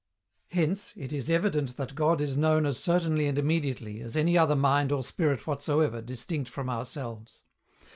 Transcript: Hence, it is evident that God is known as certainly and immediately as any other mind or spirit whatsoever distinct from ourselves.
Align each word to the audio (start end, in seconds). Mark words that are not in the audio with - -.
Hence, 0.49 0.93
it 0.97 1.13
is 1.13 1.29
evident 1.29 1.77
that 1.77 1.93
God 1.93 2.21
is 2.21 2.35
known 2.35 2.65
as 2.65 2.79
certainly 2.79 3.27
and 3.27 3.37
immediately 3.37 4.01
as 4.01 4.15
any 4.15 4.35
other 4.35 4.55
mind 4.55 4.91
or 4.91 5.03
spirit 5.03 5.45
whatsoever 5.45 6.01
distinct 6.01 6.49
from 6.49 6.71
ourselves. 6.71 7.43